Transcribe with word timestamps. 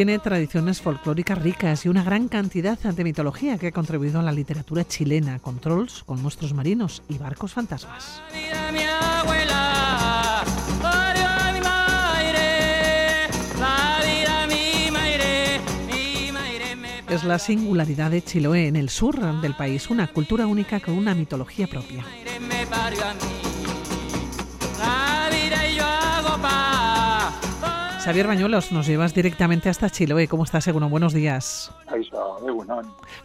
Tiene 0.00 0.18
tradiciones 0.18 0.80
folclóricas 0.80 1.36
ricas 1.42 1.84
y 1.84 1.90
una 1.90 2.02
gran 2.02 2.28
cantidad 2.28 2.78
de 2.78 3.04
mitología 3.04 3.58
que 3.58 3.66
ha 3.66 3.70
contribuido 3.70 4.18
a 4.18 4.22
la 4.22 4.32
literatura 4.32 4.82
chilena, 4.82 5.40
con 5.40 5.58
trolls, 5.58 6.04
con 6.04 6.22
monstruos 6.22 6.54
marinos 6.54 7.02
y 7.10 7.18
barcos 7.18 7.52
fantasmas. 7.52 8.22
Es 17.10 17.24
la 17.24 17.38
singularidad 17.38 18.10
de 18.10 18.22
Chiloé 18.22 18.68
en 18.68 18.76
el 18.76 18.88
sur 18.88 19.20
del 19.42 19.54
país, 19.54 19.90
una 19.90 20.06
cultura 20.06 20.46
única 20.46 20.80
con 20.80 20.96
una 20.96 21.14
mitología 21.14 21.66
propia. 21.66 22.06
Xavier 28.04 28.26
Bañuelos, 28.26 28.72
nos 28.72 28.86
llevas 28.86 29.14
directamente 29.14 29.68
hasta 29.68 29.90
Chiloé. 29.90 30.26
¿Cómo 30.26 30.44
estás, 30.44 30.64
Seguno? 30.64 30.88
Buenos 30.88 31.12
días. 31.12 31.72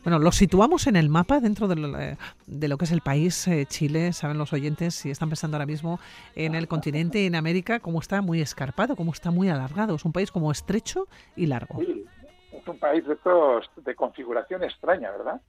Bueno, 0.04 0.20
lo 0.20 0.32
situamos 0.32 0.88
en 0.88 0.96
el 0.96 1.10
mapa 1.10 1.40
dentro 1.40 1.68
de 1.68 1.76
lo, 1.76 2.78
que 2.78 2.86
es 2.86 2.92
el 2.92 3.02
país 3.02 3.48
eh, 3.48 3.66
Chile. 3.68 4.14
Saben 4.14 4.38
los 4.38 4.54
oyentes, 4.54 4.96
si 4.96 5.10
están 5.10 5.30
pensando 5.30 5.58
ahora 5.58 5.66
mismo 5.66 6.00
en 6.36 6.56
el 6.56 6.68
continente, 6.68 7.26
en 7.26 7.36
América, 7.36 7.80
cómo 7.80 8.00
está 8.00 8.22
muy 8.22 8.42
escarpado, 8.42 8.96
cómo 8.96 9.12
está 9.12 9.32
muy 9.32 9.50
alargado. 9.50 9.96
Es 9.96 10.06
un 10.06 10.12
país 10.12 10.32
como 10.32 10.52
estrecho 10.52 11.08
y 11.36 11.46
largo 11.46 11.80
un 12.70 12.80
país 12.80 13.06
de 13.06 13.14
estos 13.14 13.70
de 13.78 13.96
configuración 13.96 14.64
extraña, 14.64 15.12
¿verdad? 15.12 15.42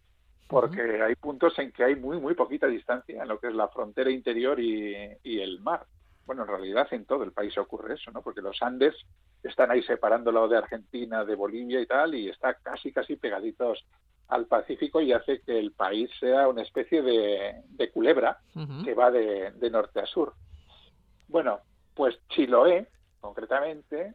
Porque 0.49 1.03
hay 1.03 1.15
puntos 1.17 1.59
en 1.59 1.73
que 1.73 1.85
hay 1.85 1.97
muy, 1.97 2.19
muy 2.19 2.35
poquita 2.35 2.67
distancia 2.67 3.23
en 3.23 3.29
lo 3.29 3.39
que 3.41 3.49
es 3.49 3.55
la 3.55 3.69
frontera 3.69 4.11
interior 4.11 4.61
y, 4.61 4.95
el 5.25 5.61
mar. 5.61 5.87
Bueno, 6.27 6.43
en 6.43 6.49
realidad 6.49 6.89
en 6.91 7.07
todo 7.07 7.23
el 7.23 7.33
país 7.33 7.57
ocurre 7.57 7.95
eso, 7.95 8.11
¿no? 8.11 8.21
Porque 8.21 8.43
los 8.43 8.61
Andes 8.61 8.95
están 9.43 9.71
ahí 9.71 9.83
separándolo 9.85 10.49
de 10.49 10.59
Argentina, 10.59 11.25
de 11.25 11.37
Bolivia 11.37 11.81
y 11.81 11.87
tal, 11.87 12.15
y 12.15 12.29
está 12.29 12.55
casi, 12.55 12.93
casi 12.93 13.17
pegaditos 13.17 13.85
al 14.29 14.47
Pacífico 14.47 15.01
y 15.01 15.13
hace 15.13 15.41
que 15.43 15.57
el 15.57 15.71
país 15.71 16.11
sea 16.19 16.49
una 16.49 16.63
especie 16.63 17.01
de, 17.01 17.91
culebra 17.93 18.41
que 18.85 18.95
va 18.95 19.13
de, 19.13 19.71
norte 19.71 20.01
a 20.01 20.07
sur. 20.07 20.35
Bueno, 21.29 21.61
pues 21.95 22.19
Chiloé, 22.29 22.89
concretamente, 23.21 24.15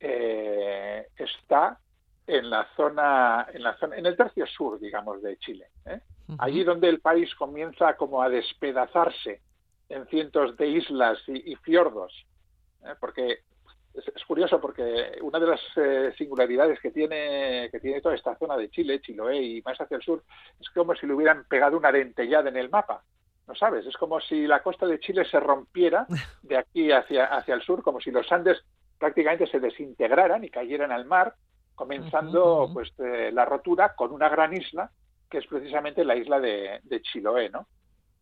eh, 0.00 1.06
está 1.16 1.78
en 2.26 2.50
la 2.50 2.66
zona, 2.76 3.46
en 3.52 3.62
la 3.62 3.76
zona, 3.78 3.96
en 3.96 4.06
el 4.06 4.16
tercio 4.16 4.46
sur, 4.46 4.80
digamos, 4.80 5.22
de 5.22 5.36
Chile. 5.36 5.68
¿eh? 5.86 6.00
Allí 6.38 6.64
donde 6.64 6.88
el 6.88 7.00
país 7.00 7.32
comienza 7.36 7.96
como 7.96 8.22
a 8.22 8.28
despedazarse 8.28 9.40
en 9.88 10.06
cientos 10.06 10.56
de 10.56 10.66
islas 10.68 11.18
y, 11.28 11.54
fiordos, 11.56 12.26
¿eh? 12.84 12.94
porque 13.00 13.40
es, 13.94 14.24
curioso 14.26 14.60
porque 14.60 15.18
una 15.22 15.38
de 15.38 15.46
las 15.46 15.60
eh, 15.76 16.12
singularidades 16.16 16.80
que 16.80 16.90
tiene 16.90 17.68
que 17.70 17.80
tiene 17.80 18.00
toda 18.00 18.14
esta 18.14 18.36
zona 18.36 18.56
de 18.56 18.70
Chile, 18.70 19.00
Chiloé 19.00 19.40
y 19.42 19.62
más 19.62 19.80
hacia 19.80 19.96
el 19.96 20.02
sur, 20.02 20.22
es 20.60 20.68
como 20.70 20.94
si 20.94 21.06
le 21.06 21.14
hubieran 21.14 21.44
pegado 21.44 21.76
una 21.76 21.92
dentellada 21.92 22.48
en 22.48 22.56
el 22.56 22.70
mapa. 22.70 23.02
¿No 23.46 23.54
sabes? 23.54 23.84
Es 23.84 23.96
como 23.98 24.20
si 24.20 24.46
la 24.46 24.62
costa 24.62 24.86
de 24.86 24.98
Chile 24.98 25.26
se 25.30 25.38
rompiera 25.38 26.06
de 26.42 26.56
aquí 26.56 26.90
hacia, 26.90 27.26
hacia 27.26 27.54
el 27.54 27.62
sur, 27.62 27.82
como 27.82 28.00
si 28.00 28.10
los 28.10 28.30
Andes 28.32 28.64
prácticamente 28.98 29.46
se 29.46 29.60
desintegraran 29.60 30.44
y 30.44 30.50
cayeran 30.50 30.90
al 30.90 31.04
mar 31.04 31.34
comenzando 31.74 32.70
pues 32.72 32.92
eh, 32.98 33.30
la 33.32 33.44
rotura 33.44 33.94
con 33.94 34.12
una 34.12 34.28
gran 34.28 34.54
isla 34.54 34.90
que 35.28 35.38
es 35.38 35.46
precisamente 35.46 36.04
la 36.04 36.14
isla 36.14 36.38
de, 36.38 36.80
Chiloé, 37.02 37.50
¿no? 37.50 37.66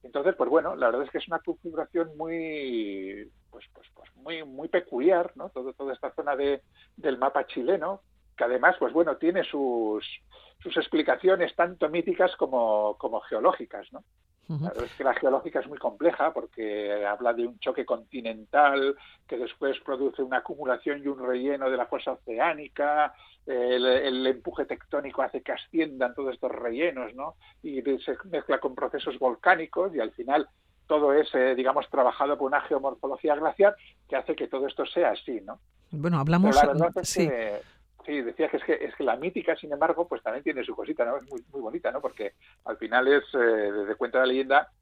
Entonces, 0.02 0.34
pues 0.36 0.50
bueno, 0.50 0.74
la 0.74 0.86
verdad 0.86 1.04
es 1.04 1.10
que 1.10 1.18
es 1.18 1.28
una 1.28 1.38
configuración 1.38 2.16
muy, 2.16 3.30
pues, 3.50 3.64
pues, 3.72 3.88
pues 3.94 4.16
muy, 4.16 4.42
muy 4.44 4.68
peculiar, 4.68 5.32
¿no? 5.36 5.50
Todo, 5.50 5.72
toda 5.72 5.92
esta 5.92 6.12
zona 6.14 6.34
de, 6.34 6.62
del 6.96 7.18
mapa 7.18 7.46
chileno, 7.46 8.02
que 8.36 8.44
además, 8.44 8.76
pues 8.78 8.92
bueno, 8.92 9.16
tiene 9.16 9.44
sus, 9.44 10.04
sus 10.58 10.76
explicaciones 10.76 11.54
tanto 11.54 11.88
míticas 11.88 12.34
como, 12.36 12.96
como 12.98 13.20
geológicas, 13.20 13.92
¿no? 13.92 14.02
La 14.48 14.68
es 14.84 14.92
que 14.94 15.04
la 15.04 15.14
geológica 15.14 15.60
es 15.60 15.68
muy 15.68 15.78
compleja 15.78 16.32
porque 16.32 17.06
habla 17.06 17.32
de 17.32 17.46
un 17.46 17.58
choque 17.58 17.86
continental 17.86 18.96
que 19.26 19.38
después 19.38 19.78
produce 19.80 20.22
una 20.22 20.38
acumulación 20.38 21.02
y 21.02 21.06
un 21.06 21.24
relleno 21.24 21.70
de 21.70 21.76
la 21.76 21.86
fuerza 21.86 22.12
oceánica, 22.12 23.14
el, 23.46 24.26
empuje 24.26 24.64
tectónico 24.64 25.22
hace 25.22 25.42
que 25.42 25.52
asciendan 25.52 26.14
todos 26.14 26.34
estos 26.34 26.50
rellenos, 26.50 27.14
¿no? 27.14 27.36
Y 27.62 27.80
se 27.82 28.16
mezcla 28.24 28.58
con 28.58 28.74
procesos 28.74 29.18
volcánicos 29.18 29.94
y 29.94 30.00
al 30.00 30.12
final 30.12 30.48
todo 30.86 31.12
es, 31.14 31.34
eh, 31.34 31.54
digamos, 31.54 31.88
trabajado 31.88 32.36
por 32.36 32.48
una 32.48 32.60
geomorfología 32.62 33.34
glacial 33.36 33.74
que 34.08 34.16
hace 34.16 34.36
que 34.36 34.48
todo 34.48 34.66
esto 34.66 34.84
sea 34.86 35.10
así, 35.12 35.40
¿no? 35.40 35.58
Bueno, 35.90 36.18
hablamos... 36.18 36.56
sí. 37.02 37.28
Sí, 38.04 38.20
decía 38.20 38.48
que 38.48 38.56
es, 38.56 38.64
que 38.64 38.72
es 38.80 38.94
que 38.96 39.04
la 39.04 39.16
mítica, 39.16 39.54
sin 39.56 39.72
embargo, 39.72 40.08
pues 40.08 40.22
también 40.22 40.42
tiene 40.42 40.64
su 40.64 40.74
cosita, 40.74 41.04
¿no? 41.04 41.18
Es 41.18 41.30
muy, 41.30 41.40
muy 41.52 41.60
bonita, 41.60 41.92
¿no? 41.92 42.00
Porque 42.00 42.34
al 42.64 42.76
final 42.76 43.06
es, 43.06 43.22
eh, 43.34 43.38
desde 43.38 43.94
cuenta 43.94 44.18
de 44.18 44.26
la 44.26 44.32
leyenda, 44.32 44.72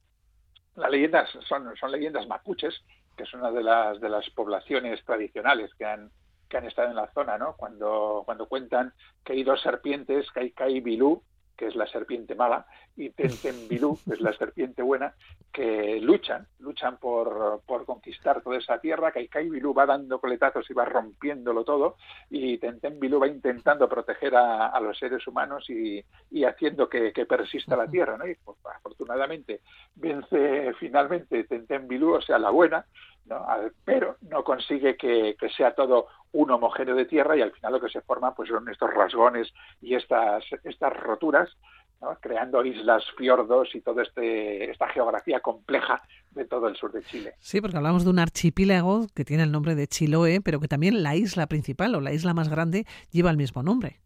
las 0.77 0.91
leyendas 0.91 1.29
son, 1.47 1.77
son 1.77 1.93
leyendas 1.93 2.27
mapuches, 2.27 2.83
que 3.17 3.25
es 3.25 3.35
una 3.35 3.51
de 3.51 3.63
las, 3.63 4.01
de 4.01 4.09
las 4.09 4.29
poblaciones 4.31 5.05
tradicionales 5.05 5.71
que 5.75 5.85
han, 5.85 6.11
que 6.49 6.57
han 6.57 6.67
estado 6.67 6.89
en 6.89 6.97
la 6.97 7.13
zona, 7.13 7.37
¿no? 7.37 7.57
Cuando, 7.57 8.23
cuando 8.25 8.47
cuentan 8.47 8.95
que 9.25 9.35
hay 9.35 9.43
dos 9.43 9.61
serpientes, 9.61 10.27
Kai 10.31 10.81
Bilú, 10.81 11.23
que 11.61 11.67
es 11.67 11.77
la 11.77 11.87
serpiente 11.87 12.35
mala, 12.35 12.65
y 12.97 13.11
Tentembilú, 13.11 13.99
que 14.09 14.15
es 14.15 14.21
la 14.23 14.33
serpiente 14.33 14.81
buena, 14.81 15.13
que 15.53 16.01
luchan, 16.01 16.47
luchan 16.59 16.97
por, 16.97 17.61
por 17.67 17.85
conquistar 17.85 18.41
toda 18.41 18.57
esa 18.57 18.81
tierra, 18.81 19.13
Bilú 19.51 19.75
va 19.75 19.85
dando 19.85 20.19
coletazos 20.19 20.71
y 20.71 20.73
va 20.73 20.87
rompiéndolo 20.87 21.63
todo, 21.63 21.97
y 22.31 22.57
Tentembilú 22.57 23.21
va 23.21 23.29
intentando 23.29 23.91
proteger 23.91 24.37
a, 24.37 24.81
los 24.81 24.99
seres 24.99 25.27
humanos 25.27 25.69
y, 25.69 26.03
y 26.31 26.45
haciendo 26.45 26.89
que, 26.89 27.13
persista 27.29 27.77
la 27.77 27.87
tierra, 27.87 28.17
¿no? 28.17 28.27
Y 28.27 28.35
pues, 28.37 28.57
afortunadamente 28.65 29.61
vence 29.97 30.73
finalmente 30.79 31.45
Tentembilú, 31.45 32.15
o 32.15 32.23
sea, 32.23 32.39
la 32.39 32.49
buena, 32.49 32.87
¿no? 33.27 33.47
pero 33.85 34.17
no 34.31 34.43
consigue 34.43 34.97
que, 34.97 35.37
que 35.39 35.51
sea 35.51 35.75
todo 35.75 36.07
un 36.33 36.51
homogéneo 36.51 36.95
de 36.95 37.07
tierra 37.07 37.37
y 37.37 37.43
al 37.43 37.53
final 37.53 37.73
lo 37.73 37.81
que 37.81 37.89
se 37.89 38.01
forma 38.03 38.35
pues 38.35 38.49
son 38.49 38.69
estos 38.69 38.93
rasgones 38.93 39.53
y 39.81 39.95
estas, 39.95 40.45
estas 40.65 40.97
roturas, 40.97 41.49
creando 42.21 42.65
islas, 42.65 43.05
fiordos 43.17 43.75
y 43.75 43.81
toda 43.81 44.03
este, 44.03 44.71
esta 44.71 44.89
geografía 44.89 45.41
compleja 45.41 46.03
de 46.31 46.47
todo 46.47 46.69
el 46.69 46.77
sur 46.77 46.93
de 46.93 47.03
Chile. 47.03 47.35
Sí, 47.41 47.61
porque 47.61 47.77
hablamos 47.77 48.05
de 48.05 48.11
un 48.11 48.19
archipiélago 48.19 49.07
que 49.15 49.25
tiene 49.25 49.43
el 49.43 49.53
nombre 49.53 49.75
de 49.75 49.87
Chiloé, 49.87 50.41
pero 50.41 50.61
que 50.61 50.69
también 50.69 51.03
la 51.03 51.17
isla 51.17 51.47
principal 51.47 51.95
o 51.95 52.01
la 52.01 52.13
isla 52.13 52.33
más 52.33 52.49
grande 52.49 52.87
lleva 53.11 53.31
el 53.31 53.37
mismo 53.37 53.63
nombre. 53.63 54.01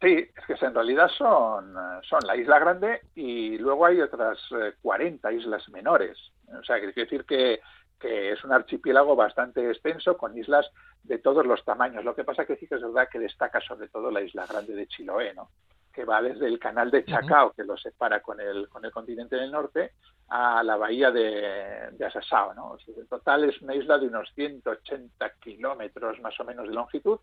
Sí, 0.00 0.28
es 0.36 0.58
que 0.58 0.66
en 0.66 0.74
realidad 0.74 1.08
son, 1.16 1.74
son 2.02 2.20
la 2.26 2.36
isla 2.36 2.58
grande 2.58 3.00
y 3.14 3.56
luego 3.58 3.86
hay 3.86 4.00
otras 4.00 4.38
40 4.82 5.30
eh, 5.30 5.34
islas 5.34 5.68
menores. 5.70 6.18
O 6.48 6.62
sea, 6.64 6.78
quiere 6.78 6.92
decir 6.92 7.24
que 7.24 7.60
que 7.98 8.32
es 8.32 8.44
un 8.44 8.52
archipiélago 8.52 9.16
bastante 9.16 9.68
extenso 9.70 10.16
con 10.16 10.36
islas 10.36 10.70
de 11.02 11.18
todos 11.18 11.46
los 11.46 11.64
tamaños. 11.64 12.04
Lo 12.04 12.14
que 12.14 12.24
pasa 12.24 12.44
que 12.44 12.56
sí 12.56 12.66
que 12.66 12.74
es 12.76 12.82
verdad 12.82 13.08
que 13.10 13.18
destaca 13.18 13.60
sobre 13.60 13.88
todo 13.88 14.10
la 14.10 14.20
isla 14.20 14.46
grande 14.46 14.74
de 14.74 14.86
Chiloé, 14.86 15.34
¿no? 15.34 15.50
que 15.92 16.04
va 16.04 16.20
desde 16.20 16.46
el 16.46 16.58
canal 16.58 16.90
de 16.90 17.06
Chacao, 17.06 17.52
que 17.52 17.64
lo 17.64 17.74
separa 17.78 18.20
con 18.20 18.38
el, 18.38 18.68
con 18.68 18.84
el 18.84 18.92
continente 18.92 19.36
del 19.36 19.50
norte, 19.50 19.92
a 20.28 20.62
la 20.62 20.76
bahía 20.76 21.10
de, 21.10 21.88
de 21.92 22.04
Asasao. 22.04 22.52
¿no? 22.52 22.76
en 22.86 23.06
total 23.06 23.44
es 23.44 23.62
una 23.62 23.74
isla 23.74 23.96
de 23.96 24.08
unos 24.08 24.30
180 24.34 25.30
kilómetros 25.40 26.20
más 26.20 26.38
o 26.38 26.44
menos 26.44 26.68
de 26.68 26.74
longitud 26.74 27.18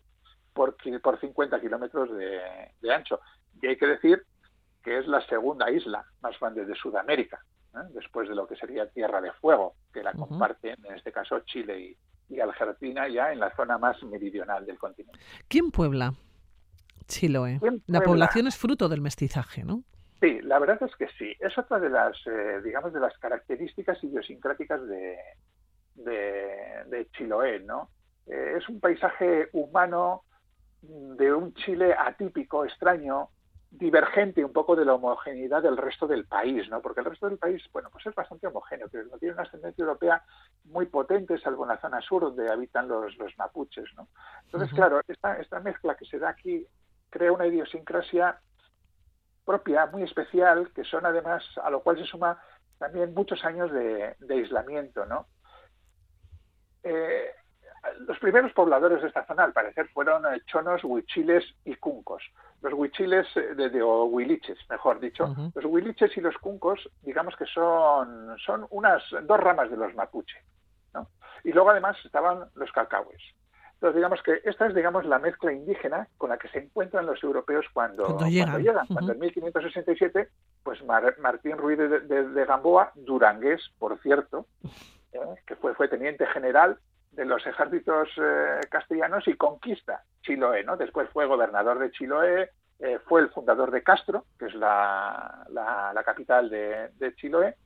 por, 0.52 0.76
por 1.00 1.20
50 1.20 1.60
kilómetros 1.60 2.16
de, 2.16 2.40
de 2.80 2.92
ancho. 2.92 3.20
Y 3.62 3.68
hay 3.68 3.76
que 3.76 3.86
decir 3.86 4.24
que 4.82 4.98
es 4.98 5.06
la 5.06 5.24
segunda 5.26 5.70
isla 5.70 6.04
más 6.20 6.38
grande 6.40 6.64
de 6.64 6.74
Sudamérica. 6.74 7.44
¿Eh? 7.74 7.90
después 7.94 8.28
de 8.28 8.34
lo 8.34 8.46
que 8.46 8.56
sería 8.56 8.88
Tierra 8.88 9.20
de 9.20 9.32
Fuego, 9.32 9.74
que 9.92 10.02
la 10.02 10.12
comparten, 10.12 10.76
en 10.84 10.94
este 10.94 11.12
caso, 11.12 11.40
Chile 11.40 11.96
y, 12.28 12.40
Argentina, 12.40 13.06
ya 13.08 13.32
en 13.32 13.38
la 13.38 13.54
zona 13.54 13.78
más 13.78 14.02
meridional 14.02 14.66
del 14.66 14.78
continente. 14.78 15.20
¿Quién 15.46 15.70
puebla 15.70 16.14
Chiloé? 17.06 17.60
La 17.86 18.00
población 18.00 18.46
es 18.48 18.56
fruto 18.56 18.88
del 18.88 19.00
mestizaje, 19.00 19.62
¿no? 19.62 19.84
Sí, 20.20 20.40
la 20.42 20.58
verdad 20.58 20.82
es 20.82 20.96
que 20.96 21.06
sí. 21.18 21.34
Es 21.38 21.56
otra 21.58 21.78
de 21.78 21.90
las, 21.90 22.16
eh, 22.26 22.60
digamos, 22.64 22.92
de 22.92 23.00
las 23.00 23.16
características 23.18 24.02
idiosincráticas 24.02 24.80
de, 24.86 25.16
de, 25.94 27.08
Chiloé, 27.12 27.60
¿no? 27.60 27.90
Eh, 28.26 28.54
es 28.56 28.68
un 28.68 28.80
paisaje 28.80 29.48
humano 29.52 30.22
de 30.82 31.32
un 31.32 31.54
Chile 31.54 31.94
atípico, 31.96 32.64
extraño, 32.64 33.28
divergente 33.78 34.44
un 34.44 34.52
poco 34.52 34.76
de 34.76 34.84
la 34.84 34.94
homogeneidad 34.94 35.62
del 35.62 35.76
resto 35.76 36.06
del 36.06 36.26
país, 36.26 36.68
¿no? 36.68 36.80
Porque 36.80 37.00
el 37.00 37.06
resto 37.06 37.28
del 37.28 37.38
país, 37.38 37.62
bueno, 37.72 37.88
pues 37.90 38.06
es 38.06 38.14
bastante 38.14 38.46
homogéneo, 38.46 38.88
pero 38.90 39.04
no 39.04 39.18
tiene 39.18 39.34
una 39.34 39.42
ascendencia 39.42 39.82
europea 39.82 40.22
muy 40.64 40.86
potente, 40.86 41.38
salvo 41.38 41.64
en 41.64 41.70
la 41.70 41.80
zona 41.80 42.00
sur 42.00 42.22
donde 42.22 42.50
habitan 42.50 42.88
los, 42.88 43.16
los 43.16 43.36
mapuches, 43.36 43.92
¿no? 43.96 44.08
Entonces, 44.44 44.72
claro, 44.72 45.00
esta, 45.08 45.38
esta 45.40 45.60
mezcla 45.60 45.96
que 45.96 46.04
se 46.04 46.18
da 46.18 46.30
aquí 46.30 46.66
crea 47.10 47.32
una 47.32 47.46
idiosincrasia 47.46 48.40
propia, 49.44 49.86
muy 49.86 50.02
especial, 50.02 50.70
que 50.74 50.84
son 50.84 51.04
además, 51.04 51.44
a 51.62 51.70
lo 51.70 51.82
cual 51.82 51.98
se 51.98 52.04
suma 52.04 52.40
también 52.78 53.14
muchos 53.14 53.44
años 53.44 53.70
de, 53.72 54.16
aislamiento, 54.28 55.06
¿no? 55.06 55.26
Eh, 58.04 58.06
los 58.06 58.18
primeros 58.18 58.52
pobladores 58.52 59.02
de 59.02 59.08
esta 59.08 59.26
zona, 59.26 59.44
al 59.44 59.52
parecer, 59.52 59.88
fueron 59.88 60.24
eh, 60.26 60.40
chonos, 60.46 60.82
huichiles 60.84 61.44
y 61.64 61.74
cuncos. 61.76 62.22
Los 62.62 62.72
huichiles, 62.72 63.26
de, 63.34 63.82
o 63.82 64.04
huiliches, 64.04 64.58
mejor 64.70 64.98
dicho, 64.98 65.34
los 65.54 65.64
huiliches 65.66 66.16
y 66.16 66.20
los 66.20 66.36
cuncos, 66.38 66.88
digamos 67.02 67.36
que 67.36 67.44
son, 67.44 68.38
son 68.38 68.66
unas 68.70 69.02
dos 69.24 69.38
ramas 69.38 69.70
de 69.70 69.76
los 69.76 69.94
mapuche. 69.94 70.38
¿no? 70.94 71.08
Y 71.44 71.52
luego, 71.52 71.70
además, 71.70 71.96
estaban 72.04 72.48
los 72.54 72.72
calcahues. 72.72 73.20
Entonces, 73.74 73.96
digamos 73.96 74.22
que 74.22 74.40
esta 74.48 74.66
es, 74.66 74.74
digamos, 74.74 75.04
la 75.04 75.18
mezcla 75.18 75.52
indígena 75.52 76.08
con 76.16 76.30
la 76.30 76.38
que 76.38 76.48
se 76.48 76.58
encuentran 76.58 77.04
los 77.04 77.22
europeos 77.22 77.66
cuando, 77.74 78.04
cuando 78.04 78.58
llegan. 78.58 78.86
Cuando, 78.86 79.12
en 79.12 79.18
1567, 79.18 80.30
pues 80.62 80.82
Martín 80.84 81.58
Ruiz 81.58 81.78
de, 81.78 82.44
Gamboa, 82.46 82.92
durangués, 82.94 83.60
por 83.78 83.98
cierto, 84.00 84.46
¿eh? 85.12 85.18
que 85.46 85.56
fue, 85.56 85.74
fue 85.74 85.88
teniente 85.88 86.24
general 86.28 86.78
de 87.14 87.24
los 87.24 87.46
ejércitos 87.46 88.08
eh, 88.16 88.60
castellanos 88.70 89.26
y 89.28 89.34
conquista 89.34 90.02
Chiloé, 90.22 90.64
¿no? 90.64 90.76
Después 90.76 91.08
fue 91.10 91.26
gobernador 91.26 91.78
de 91.78 91.90
Chiloé, 91.90 92.50
eh, 92.80 92.98
fue 93.06 93.20
el 93.20 93.30
fundador 93.30 93.70
de 93.70 93.82
Castro, 93.82 94.24
que 94.38 94.46
es 94.46 94.54
la, 94.54 95.46
la, 95.50 96.02
capital 96.04 96.50
de, 96.50 96.90
de 96.98 97.14
Chiloé, 97.14 97.56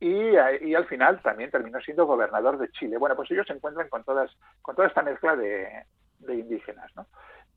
y, 0.00 0.32
y, 0.66 0.74
al 0.74 0.86
final 0.86 1.20
también 1.22 1.50
terminó 1.50 1.78
siendo 1.80 2.06
gobernador 2.06 2.58
de 2.58 2.70
Chile. 2.70 2.96
Bueno, 2.96 3.14
pues 3.14 3.30
ellos 3.30 3.46
se 3.46 3.52
encuentran 3.52 3.88
con 3.90 4.02
todas 4.02 4.30
con 4.62 4.74
toda 4.74 4.88
esta 4.88 5.02
mezcla 5.02 5.36
de, 5.36 5.84
de 6.20 6.34
indígenas, 6.34 6.90
¿no? 6.96 7.06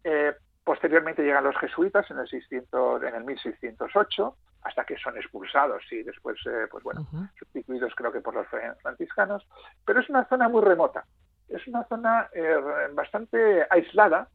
Eh, 0.04 0.34
posteriormente 0.64 1.24
llegan 1.24 1.46
los 1.46 1.58
jesuitas 1.58 2.10
en 2.12 2.20
el 2.20 2.28
600, 2.28 3.04
en 3.04 3.16
el 3.16 3.24
1608, 3.24 4.36
hasta 4.62 4.86
que 4.86 4.98
son 4.98 5.18
expulsados 5.18 5.84
y 5.92 6.04
después, 6.04 6.38
pues 6.70 6.84
bueno, 6.84 7.06
sustituidos 7.38 7.94
creo 7.96 8.12
que 8.12 8.22
por 8.22 8.34
los 8.34 8.48
franciscanos. 8.82 9.46
Pero 9.86 10.00
es 10.00 10.10
una 10.10 10.26
zona 10.26 10.48
muy 10.48 10.62
remota 10.62 11.06
es 11.50 11.68
una 11.68 11.84
zona 11.86 12.30
eh, 12.34 12.56
bastante 12.94 13.66
aislada, 13.70 14.28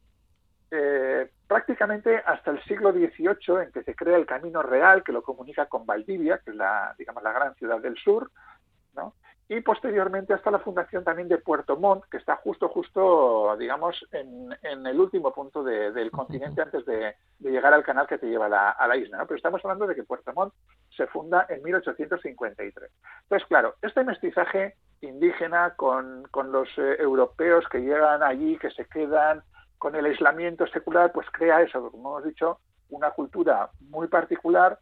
eh, 0.70 1.30
prácticamente 1.46 2.18
hasta 2.18 2.50
el 2.50 2.62
siglo 2.64 2.92
XVIII, 2.92 3.64
en 3.64 3.72
que 3.72 3.82
se 3.82 3.94
crea 3.94 4.16
el 4.16 4.26
Camino 4.26 4.62
Real, 4.62 5.02
que 5.02 5.12
lo 5.12 5.22
comunica 5.22 5.66
con 5.66 5.86
Valdivia, 5.86 6.38
que 6.44 6.50
es 6.50 6.56
la, 6.56 6.94
digamos, 6.98 7.22
la 7.22 7.32
gran 7.32 7.54
ciudad 7.54 7.80
del 7.80 7.96
sur, 7.96 8.30
¿no? 8.94 9.14
y 9.50 9.60
posteriormente 9.62 10.34
hasta 10.34 10.50
la 10.50 10.58
fundación 10.58 11.04
también 11.04 11.28
de 11.28 11.38
Puerto 11.38 11.78
Montt, 11.78 12.04
que 12.10 12.18
está 12.18 12.36
justo, 12.36 12.68
justo, 12.68 13.56
digamos, 13.56 14.06
en, 14.12 14.54
el 14.62 15.00
último 15.00 15.32
punto 15.32 15.64
del 15.64 16.10
continente 16.10 16.60
antes 16.60 16.84
de, 16.84 17.14
llegar 17.38 17.72
al 17.72 17.82
canal 17.82 18.06
que 18.06 18.18
te 18.18 18.26
lleva 18.26 18.46
a 18.46 18.86
la, 18.86 18.96
isla. 18.96 19.16
¿no? 19.16 19.26
Pero 19.26 19.36
estamos 19.36 19.64
hablando 19.64 19.86
de 19.86 19.94
que 19.94 20.04
Puerto 20.04 20.34
Montt 20.34 20.52
se 20.94 21.06
funda 21.06 21.46
en 21.48 21.62
1853. 21.62 22.90
Entonces, 23.22 23.48
claro, 23.48 23.74
este 23.80 24.04
mestizaje 24.04 24.76
indígena 25.00 25.74
con, 25.76 26.24
con 26.30 26.52
los 26.52 26.68
eh, 26.78 26.96
europeos 26.98 27.64
que 27.70 27.80
llegan 27.80 28.22
allí, 28.22 28.58
que 28.58 28.70
se 28.70 28.86
quedan, 28.86 29.42
con 29.78 29.94
el 29.94 30.06
aislamiento 30.06 30.66
secular, 30.66 31.12
pues 31.12 31.26
crea 31.30 31.62
eso, 31.62 31.90
como 31.90 32.18
hemos 32.18 32.24
dicho, 32.24 32.58
una 32.88 33.10
cultura 33.10 33.70
muy 33.80 34.08
particular 34.08 34.78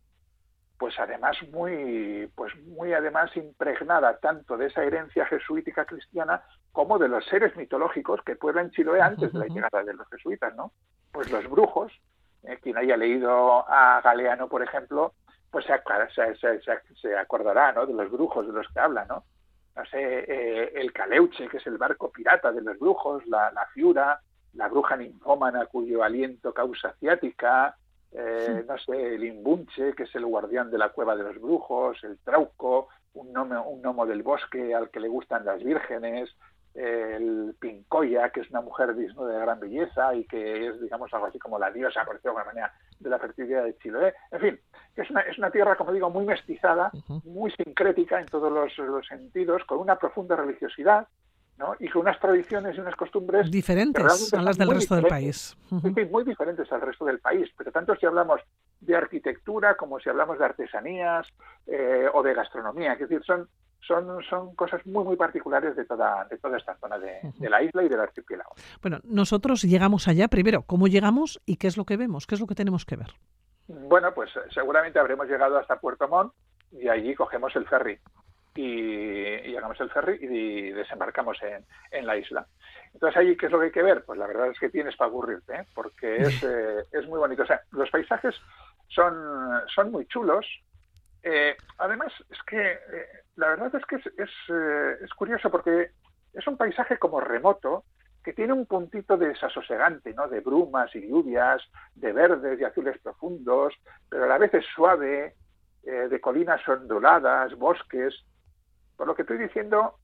pues 0.79 0.99
además 0.99 1.37
muy, 1.53 2.31
pues 2.35 2.55
muy 2.67 2.93
además 2.93 3.35
impregnada 3.37 4.19
tanto 4.19 4.57
de 4.57 4.67
esa 4.67 4.85
herencia 4.85 5.25
jesuítica 5.27 5.85
cristiana 5.85 6.43
como 6.73 6.99
de 6.99 7.09
los 7.09 7.25
seres 7.27 7.57
mitológicos 7.57 8.21
que 8.23 8.37
pueblan 8.37 8.71
Chiloé 8.71 9.01
antes 9.01 9.33
de 9.33 9.39
la 9.39 9.47
llegada 9.55 9.83
de 9.83 9.95
los 9.95 10.09
jesuitas, 10.09 10.55
¿no? 10.55 10.73
Pues 11.13 11.31
los 11.31 11.49
brujos, 11.49 11.93
eh, 12.43 12.59
quien 12.61 12.77
haya 12.77 12.97
leído 12.97 13.65
a 13.69 14.01
Galeano, 14.03 14.49
por 14.49 14.63
ejemplo, 14.63 15.15
pues 15.51 15.65
se, 15.65 16.35
se, 17.01 17.17
acordará, 17.17 17.73
¿no? 17.73 17.87
De 17.87 17.95
los 17.95 18.11
brujos 18.11 18.47
de 18.47 18.53
los 18.53 18.69
que 18.69 18.81
habla, 18.81 19.07
¿no? 19.07 19.25
No 19.77 19.85
sé, 19.85 19.99
eh, 20.01 20.73
el 20.75 20.93
Caleuche, 20.93 21.49
que 21.49 21.59
es 21.59 21.67
el 21.67 21.77
barco 21.77 22.11
pirata 22.11 22.51
de 22.51 22.63
los 22.63 22.79
brujos, 22.79 23.27
la, 23.27 23.51
la 23.53 23.67
Fiura, 23.67 24.21
la 24.55 24.69
bruja 24.69 24.97
ninfómana 24.97 25.67
cuyo 25.67 26.03
aliento 26.03 26.55
causa 26.55 26.95
ciática, 26.99 27.77
eh, 28.13 28.65
no 28.67 28.79
sé, 28.79 29.15
el 29.15 29.25
Imbunche, 29.25 29.93
que 29.93 30.05
es 30.05 30.15
el 30.15 30.25
guardián 30.25 30.71
de 30.71 30.79
la 30.79 30.89
cueva 30.89 31.15
de 31.15 31.25
los 31.25 31.39
brujos, 31.39 32.03
el 32.05 32.19
Trauco, 32.19 32.89
un 33.13 33.33
gnomo, 33.33 33.63
un 33.69 33.83
gnomo 33.83 34.07
del 34.07 34.23
bosque 34.23 34.75
al 34.75 34.89
que 34.89 35.01
le 35.01 35.09
gustan 35.09 35.45
las 35.45 35.63
vírgenes, 35.63 36.35
el 36.75 37.55
Pincoya, 37.59 38.31
que 38.31 38.41
es 38.41 38.51
una 38.51 38.61
mujer 38.61 38.95
desnuda 38.95 39.33
de 39.35 39.41
gran 39.41 39.61
belleza 39.61 40.15
y 40.15 40.25
que 40.25 40.69
es, 40.69 40.81
digamos, 40.81 41.13
algo 41.13 41.27
así 41.27 41.39
como 41.39 41.59
la 41.59 41.71
diosa, 41.71 42.05
por 42.05 42.15
decirlo 42.17 42.35
de 42.35 42.41
alguna 42.41 42.55
manera, 42.55 42.75
de 43.01 43.11
la 43.11 43.19
fertilidad 43.19 43.65
de 43.65 43.77
Chiloé. 43.79 44.15
En 44.31 44.41
fin, 44.41 44.61
es 44.97 45.11
una, 45.11 45.21
es 45.23 45.39
una 45.39 45.51
tierra, 45.51 45.77
como 45.77 45.93
digo, 45.93 46.11
muy 46.11 46.25
mestizada, 46.25 46.91
muy 47.25 47.51
sincrética 47.53 48.21
en 48.21 48.27
todos 48.27 48.53
los 48.53 49.07
sentidos, 49.07 49.65
con 49.65 49.79
una 49.79 49.99
profunda 49.99 50.37
religiosidad, 50.37 51.07
y 51.79 51.89
con 51.89 52.03
unas 52.03 52.21
tradiciones 52.21 52.77
y 52.77 52.81
unas 52.81 52.95
costumbres 52.97 53.51
diferentes 53.51 54.33
a 54.33 54.43
las 54.43 54.59
del 54.59 54.71
resto 54.71 54.95
del 54.95 55.07
país. 55.07 55.57
Muy 55.71 56.25
diferentes 56.25 56.71
al 56.71 56.83
resto 56.83 57.05
del 57.07 57.19
país, 57.19 57.49
pero 57.57 57.73
tanto 57.73 57.97
si 57.97 58.05
hablamos 58.05 58.41
de 58.81 58.95
arquitectura 58.95 59.75
como 59.75 59.99
si 59.99 60.11
hablamos 60.11 60.39
de 60.39 60.45
artesanías 60.45 61.27
eh, 61.67 62.07
o 62.13 62.23
de 62.23 62.35
gastronomía, 62.35 62.93
es 62.93 63.01
decir, 63.01 63.23
son, 63.25 63.49
son, 63.81 64.23
son 64.29 64.55
cosas 64.55 64.85
muy, 64.87 65.05
muy 65.05 65.17
particulares 65.17 65.77
de 65.77 65.85
toda, 65.85 66.25
de 66.25 66.39
toda 66.39 66.57
esta 66.57 66.77
zona 66.77 66.99
de, 66.99 67.21
la 67.49 67.63
isla 67.63 67.83
y 67.85 67.89
del 67.89 68.01
archipiélago. 68.01 68.55
Bueno, 68.83 68.99
nosotros 69.05 69.63
llegamos 69.63 70.09
allá, 70.09 70.29
primero, 70.29 70.63
¿cómo 70.63 70.89
llegamos 70.89 71.41
y 71.47 71.57
qué 71.57 71.67
es 71.67 71.77
lo 71.77 71.85
que 71.85 71.97
vemos? 71.97 72.27
¿Qué 72.27 72.35
es 72.35 72.41
lo 72.41 72.47
que 72.47 72.55
tenemos 72.55 72.85
que 72.85 72.97
ver? 72.97 73.09
Bueno, 73.69 74.13
pues 74.15 74.31
eh, 74.37 74.41
seguramente 74.53 74.99
habremos 74.99 75.27
llegado 75.29 75.59
hasta 75.59 75.81
Puerto 75.81 76.09
Montt 76.09 76.33
y 76.73 76.89
allí 76.89 77.15
cogemos 77.15 77.55
el 77.57 77.67
ferry 77.67 77.99
y, 78.57 79.53
llegamos 79.53 79.81
el 79.81 79.91
ferry 79.91 80.19
y 80.21 80.71
desembarcamos 80.73 81.39
en, 81.43 81.65
en, 81.91 82.07
la 82.07 82.17
isla. 82.17 82.47
Entonces, 82.93 83.17
ahí, 83.17 83.37
¿qué 83.37 83.47
es 83.47 83.53
lo 83.53 83.59
que 83.59 83.67
hay 83.67 83.73
que 83.73 83.83
ver? 83.83 84.05
Pues 84.05 84.19
la 84.19 84.27
verdad 84.27 84.49
es 84.49 84.59
que 84.59 84.71
tienes 84.71 84.97
para 84.97 85.11
aburrirte, 85.11 85.55
¿eh? 85.55 85.67
porque 85.75 86.17
es, 86.23 86.43
eh, 86.43 86.85
es 86.93 87.07
muy 87.07 87.19
bonito. 87.19 87.43
O 87.43 87.47
sea, 87.47 87.61
los 87.73 87.91
paisajes 87.91 88.35
son, 88.89 89.15
son 89.75 89.91
muy 89.91 90.07
chulos. 90.07 90.47
Eh, 91.23 91.57
además, 91.79 92.13
es 92.31 92.39
que 92.47 92.79
la 93.37 93.49
verdad 93.49 93.75
es 93.75 93.85
que 93.87 93.97
es, 93.97 94.07
es, 94.19 94.31
es, 95.03 95.15
curioso 95.15 95.51
porque 95.51 95.91
es 96.33 96.47
un 96.47 96.57
paisaje 96.57 96.99
como 96.99 97.21
remoto 97.21 97.85
que 98.25 98.33
tiene 98.33 98.53
un 98.53 98.67
puntito 98.67 99.17
de 99.17 99.29
desasosegante, 99.29 100.13
¿no? 100.13 100.27
De 100.29 100.41
brumas 100.41 100.95
y 100.97 101.09
lluvias, 101.09 101.63
de 101.95 102.13
verdes 102.13 102.61
y 102.61 102.65
azules 102.65 102.99
profundos, 102.99 103.75
pero 104.09 104.25
a 104.25 104.27
la 104.27 104.39
vez 104.39 104.53
es 104.55 104.65
suave, 104.75 105.35
de 105.87 106.21
colinas 106.21 106.67
onduladas, 106.69 107.57
bosques, 107.57 108.13
por 108.97 109.07
lo 109.07 109.15
que 109.15 109.23
estoy 109.23 109.39
diciendo, 109.39 109.95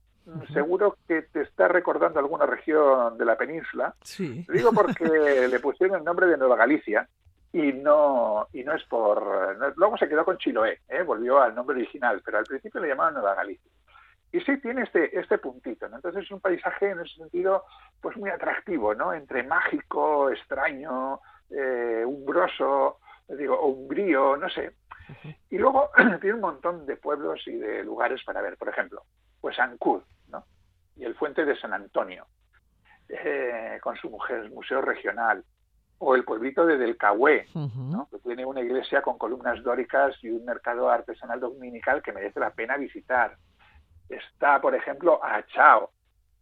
seguro 0.53 0.97
que 1.09 1.23
te 1.23 1.43
está 1.43 1.67
recordando 1.67 2.21
alguna 2.21 2.47
región 2.47 3.19
de 3.19 3.25
la 3.25 3.37
península. 3.37 3.95
Sí. 4.03 4.47
digo 4.53 4.73
porque 4.73 5.49
le 5.49 5.59
pusieron 5.59 5.99
el 5.99 6.05
nombre 6.05 6.27
de 6.27 6.37
Nueva 6.37 6.57
Galicia 6.57 7.09
y 7.53 7.73
no 7.73 8.49
y 8.53 8.65
no 8.65 8.75
es 8.75 8.83
por 8.85 9.77
luego 9.77 9.97
se 9.99 10.09
quedó 10.09 10.25
con 10.25 10.39
Chiloé, 10.39 10.81
¿eh? 10.89 11.03
volvió 11.03 11.41
al 11.41 11.55
nombre 11.55 11.77
original, 11.77 12.23
pero 12.25 12.39
al 12.39 12.45
principio 12.45 12.81
le 12.81 12.89
llamaban 12.89 13.15
Nueva 13.15 13.35
Galicia. 13.35 13.71
Y 14.33 14.41
sí 14.41 14.57
tiene 14.59 14.83
este 14.83 15.19
este 15.19 15.37
puntito, 15.39 15.89
¿no? 15.89 15.97
Entonces 15.97 16.25
es 16.25 16.31
un 16.31 16.41
paisaje 16.41 16.91
en 16.91 17.01
ese 17.01 17.15
sentido 17.17 17.65
pues 18.01 18.17
muy 18.17 18.31
atractivo, 18.31 18.95
¿no? 18.95 19.13
Entre 19.13 19.43
mágico, 19.43 20.31
extraño, 20.31 21.21
eh, 21.51 22.03
umbroso, 22.07 22.99
digo, 23.29 23.61
umbrío, 23.67 24.37
no 24.39 24.49
sé. 24.49 24.73
Y 25.51 25.59
luego 25.59 25.91
tiene 26.21 26.35
un 26.35 26.41
montón 26.41 26.87
de 26.87 26.97
pueblos 26.97 27.47
y 27.47 27.57
de 27.57 27.85
lugares 27.85 28.23
para 28.25 28.41
ver. 28.41 28.57
Por 28.57 28.71
ejemplo, 28.71 29.03
pues 29.41 29.59
Ancud, 29.59 30.03
¿no? 30.29 30.45
Y 30.97 31.05
el 31.05 31.15
Fuente 31.15 31.45
de 31.45 31.57
San 31.57 31.75
Antonio, 31.75 32.27
eh, 33.09 33.79
con 33.83 33.97
su 33.97 34.09
mujer, 34.09 34.51
Museo 34.51 34.81
Regional. 34.81 35.45
O 36.05 36.17
el 36.17 36.25
pueblito 36.25 36.67
de 36.67 36.79
Del 36.79 36.97
¿no? 37.55 38.09
que 38.11 38.19
tiene 38.19 38.45
una 38.45 38.61
iglesia 38.61 39.03
con 39.03 39.19
columnas 39.19 39.63
dóricas 39.63 40.17
y 40.21 40.31
un 40.31 40.45
mercado 40.45 40.91
artesanal 40.91 41.39
dominical 41.39 42.03
que 42.03 42.13
merece 42.13 42.41
la 42.41 42.51
pena 42.51 42.77
visitar. 42.77 43.37
Está, 44.09 44.61
por 44.61 44.75
ejemplo, 44.75 45.25
Achao, 45.25 45.91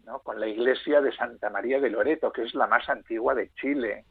¿no? 0.07 0.21
con 0.21 0.41
la 0.41 0.47
iglesia 0.47 1.03
de 1.03 1.15
Santa 1.15 1.51
María 1.51 1.79
de 1.79 1.91
Loreto, 1.91 2.33
que 2.33 2.45
es 2.45 2.55
la 2.55 2.67
más 2.67 2.89
antigua 2.89 3.35
de 3.35 3.51
Chile. 3.53 4.07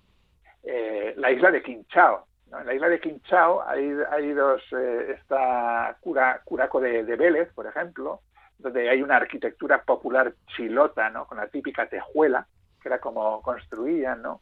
Eh, 0.61 1.15
la 1.17 1.31
isla 1.31 1.49
de 1.49 1.63
Quinchao, 1.63 2.27
en 2.51 2.67
la 2.67 2.73
isla 2.75 2.89
de 2.89 2.99
Quinchao 2.99 3.63
hay, 3.67 3.91
hay 4.11 4.31
dos, 4.33 4.61
eh, 4.71 5.15
está 5.17 5.97
Cura, 5.99 6.41
Curaco 6.45 6.79
de, 6.79 7.01
Vélez, 7.15 7.51
por 7.53 7.65
ejemplo, 7.65 8.21
donde 8.59 8.87
hay 8.87 9.01
una 9.01 9.15
arquitectura 9.15 9.81
popular 9.81 10.31
chilota, 10.55 11.09
¿no? 11.09 11.25
Con 11.25 11.39
la 11.39 11.47
típica 11.47 11.89
tejuela, 11.89 12.45
que 12.79 12.89
era 12.89 12.99
como 12.99 13.41
construían, 13.41 14.21
¿no? 14.21 14.41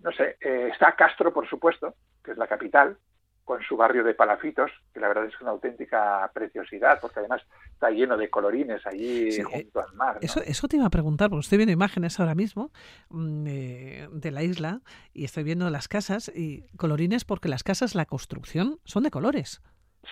No 0.00 0.12
sé, 0.12 0.36
eh, 0.40 0.68
está 0.72 0.94
Castro, 0.94 1.32
por 1.32 1.48
supuesto, 1.48 1.94
que 2.22 2.32
es 2.32 2.38
la 2.38 2.46
capital, 2.46 2.96
con 3.42 3.62
su 3.62 3.76
barrio 3.76 4.04
de 4.04 4.14
palafitos, 4.14 4.70
que 4.92 5.00
la 5.00 5.08
verdad 5.08 5.26
es 5.26 5.38
una 5.40 5.50
auténtica 5.50 6.30
preciosidad, 6.32 6.98
porque 7.00 7.20
además 7.20 7.42
está 7.72 7.90
lleno 7.90 8.16
de 8.16 8.30
colorines 8.30 8.86
allí 8.86 9.28
eh, 9.28 9.42
junto 9.42 9.80
al 9.80 9.92
mar. 9.94 10.18
Eso, 10.22 10.40
eso 10.42 10.66
te 10.66 10.76
iba 10.76 10.86
a 10.86 10.90
preguntar, 10.90 11.28
porque 11.28 11.42
estoy 11.42 11.58
viendo 11.58 11.72
imágenes 11.72 12.18
ahora 12.20 12.34
mismo 12.34 12.70
mm, 13.10 13.44
de 13.44 14.30
la 14.32 14.42
isla 14.42 14.80
y 15.12 15.24
estoy 15.24 15.42
viendo 15.42 15.68
las 15.68 15.88
casas 15.88 16.32
y 16.34 16.66
colorines 16.76 17.24
porque 17.24 17.48
las 17.48 17.64
casas, 17.64 17.94
la 17.94 18.06
construcción, 18.06 18.78
son 18.84 19.02
de 19.02 19.10
colores. 19.10 19.60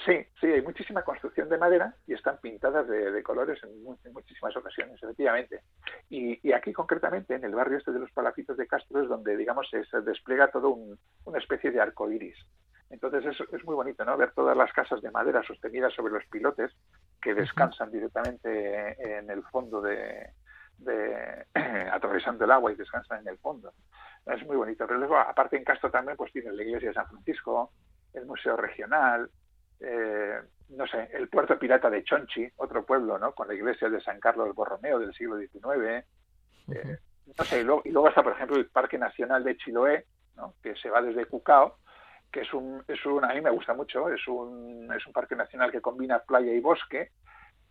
Sí, 0.07 0.27
sí, 0.41 0.47
hay 0.47 0.63
muchísima 0.63 1.03
construcción 1.03 1.49
de 1.49 1.59
madera 1.59 1.95
y 2.07 2.15
están 2.15 2.39
pintadas 2.39 2.89
de, 2.89 3.23
colores 3.23 3.61
en, 3.65 3.83
muchísimas 4.13 4.57
ocasiones, 4.57 5.03
efectivamente. 5.03 5.63
Y, 6.09 6.53
aquí 6.53 6.73
concretamente, 6.73 7.35
en 7.35 7.45
el 7.45 7.55
barrio 7.55 7.79
este 7.79 7.93
de 7.93 7.99
los 7.99 8.11
Palacitos 8.13 8.57
de 8.57 8.67
Castro, 8.67 9.03
es 9.03 9.09
donde, 9.09 9.37
digamos, 9.37 9.69
se, 9.71 10.01
despliega 10.03 10.51
todo 10.51 10.77
una 11.25 11.39
especie 11.39 11.71
de 11.71 11.81
arco 11.81 12.11
iris. 12.11 12.39
Entonces 12.91 13.25
es, 13.25 13.41
es, 13.53 13.65
muy 13.65 13.75
bonito, 13.75 14.05
¿no? 14.05 14.17
Ver 14.17 14.33
todas 14.33 14.57
las 14.57 14.73
casas 14.73 15.01
de 15.01 15.11
madera 15.11 15.43
sostenidas 15.43 15.95
sobre 15.95 16.13
los 16.13 16.25
pilotes 16.27 16.71
que 17.21 17.35
descansan 17.35 17.91
directamente 17.91 19.19
en 19.19 19.31
el 19.31 19.43
fondo 19.45 19.81
de, 19.81 20.31
de 20.79 21.47
atravesando 21.91 22.45
el 22.45 22.51
agua 22.51 22.73
y 22.73 22.77
descansan 22.77 23.21
en 23.21 23.29
el 23.29 23.39
fondo. 23.39 23.73
Es 24.27 24.45
muy 24.47 24.57
bonito. 24.57 24.87
Pero 24.87 24.99
luego, 24.99 25.17
aparte 25.17 25.57
en 25.57 25.65
Castro 25.65 25.91
también, 25.91 26.17
pues 26.17 26.33
tienes 26.33 26.55
la 26.55 26.63
iglesia 26.63 26.89
de 26.89 26.95
San 26.95 27.09
Francisco, 27.09 27.73
el 28.13 28.27
Museo 28.27 28.57
Regional, 28.57 29.31
eh, 29.83 30.41
no 30.71 30.87
sé, 30.87 31.09
el 31.13 31.29
puerto 31.29 31.59
pirata 31.59 31.91
de 31.91 32.05
Chonchi, 32.05 32.49
otro 32.57 32.85
pueblo, 32.85 33.19
¿no? 33.19 33.33
Con 33.33 33.49
la 33.49 33.55
iglesia 33.55 33.89
de 33.89 34.01
San 34.01 34.21
Carlos 34.21 34.55
Borromeo 34.55 34.99
del 34.99 35.13
siglo 35.13 35.37
XIX. 35.37 36.05
Eh, 36.69 36.99
no 37.39 37.45
sé, 37.45 37.61
y 37.61 37.65
luego, 37.65 37.83
y 37.85 37.91
luego, 37.91 38.09
está, 38.09 38.23
por 38.23 38.33
ejemplo, 38.33 38.57
el 38.57 38.67
Parque 38.67 38.99
Nacional 38.99 39.45
de 39.45 39.57
Chiloé, 39.57 40.07
¿no? 40.37 40.55
que 40.63 40.75
se 40.77 40.89
va 40.89 41.03
desde 41.03 41.27
Cucao, 41.27 41.77
que 42.31 42.41
es 42.41 42.55
un, 42.55 42.83
es 42.89 43.05
un, 43.05 43.25
a 43.25 43.35
mí 43.35 43.41
me 43.41 43.51
gusta 43.51 43.75
mucho, 43.75 44.09
es 44.09 44.27
un, 44.27 44.91
es 44.97 45.07
un 45.07 45.13
parque 45.13 45.37
nacional 45.37 45.71
que 45.71 45.83
combina 45.83 46.21
playa 46.21 46.53
y 46.53 46.61
bosque, 46.61 47.11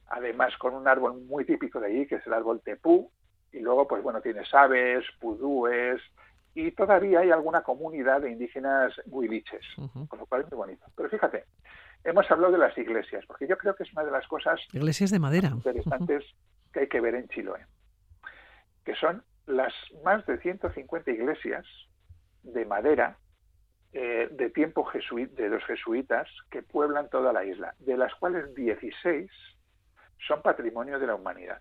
además 0.07 0.55
con 0.57 0.75
un 0.75 0.87
árbol 0.87 1.21
muy 1.21 1.45
típico 1.45 1.79
de 1.79 1.87
allí, 1.87 2.07
que 2.07 2.15
es 2.15 2.27
el 2.27 2.33
árbol 2.33 2.61
tepú, 2.61 3.11
y 3.51 3.59
luego, 3.59 3.87
pues 3.87 4.03
bueno, 4.03 4.21
tienes 4.21 4.53
aves, 4.53 5.03
pudúes, 5.19 6.01
y 6.53 6.71
todavía 6.71 7.21
hay 7.21 7.31
alguna 7.31 7.63
comunidad 7.63 8.21
de 8.21 8.31
indígenas 8.31 8.93
huiliches, 9.07 9.65
con 10.07 10.19
lo 10.19 10.25
cual 10.25 10.41
es 10.41 10.51
muy 10.51 10.57
bonito. 10.57 10.85
Pero 10.95 11.09
fíjate, 11.09 11.45
hemos 12.03 12.29
hablado 12.29 12.53
de 12.53 12.59
las 12.59 12.77
iglesias, 12.77 13.25
porque 13.25 13.47
yo 13.47 13.57
creo 13.57 13.75
que 13.75 13.83
es 13.83 13.93
una 13.93 14.03
de 14.03 14.11
las 14.11 14.27
cosas 14.27 14.59
iglesias 14.73 15.11
de 15.11 15.19
madera 15.19 15.49
interesantes 15.49 16.25
que 16.73 16.81
hay 16.81 16.87
que 16.87 17.01
ver 17.01 17.15
en 17.15 17.27
Chiloé, 17.27 17.65
que 18.85 18.95
son 18.95 19.23
las 19.45 19.73
más 20.03 20.25
de 20.25 20.37
150 20.39 21.11
iglesias 21.11 21.65
de 22.43 22.65
madera 22.65 23.17
eh, 23.93 24.29
de 24.31 24.49
tiempo 24.49 24.89
de 24.93 25.49
los 25.49 25.63
jesuitas 25.65 26.27
que 26.49 26.63
pueblan 26.63 27.09
toda 27.09 27.33
la 27.33 27.43
isla, 27.43 27.75
de 27.79 27.97
las 27.97 28.13
cuales 28.15 28.53
16 28.55 29.29
son 30.25 30.41
patrimonio 30.41 30.97
de 30.97 31.07
la 31.07 31.15
humanidad. 31.15 31.59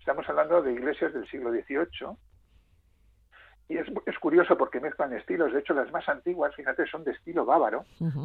Estamos 0.00 0.28
hablando 0.28 0.62
de 0.62 0.72
iglesias 0.72 1.12
del 1.12 1.28
siglo 1.28 1.52
XVIII, 1.52 2.16
y 3.70 3.78
es, 3.78 3.86
es, 4.04 4.18
curioso 4.18 4.58
porque 4.58 4.80
mezclan 4.80 5.12
estilos. 5.12 5.52
De 5.52 5.60
hecho, 5.60 5.74
las 5.74 5.92
más 5.92 6.08
antiguas, 6.08 6.52
fíjate, 6.56 6.86
son 6.86 7.04
de 7.04 7.12
estilo 7.12 7.44
bávaro, 7.44 7.84